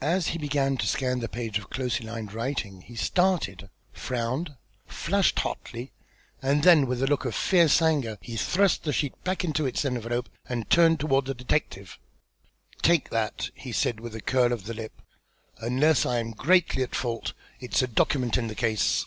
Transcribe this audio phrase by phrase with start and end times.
[0.00, 5.40] As he began to scan the page of closely lined writing he started, frowned, flushed
[5.40, 5.92] hotly,
[6.40, 9.84] and then with a look of fierce anger he thrust the sheet back into its
[9.84, 11.98] envelope, and turned toward the detective.
[12.80, 15.02] "Take that!" he said with a curl of the lip.
[15.58, 19.04] "Unless I am greatly at fault, it's a document in the case."